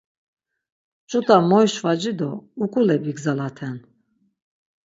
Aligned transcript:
Ç̌ut̆a 1.09 1.37
moyşvaci 1.49 2.11
do 2.19 2.31
uǩule 2.63 2.97
bigzalaten. 3.03 3.75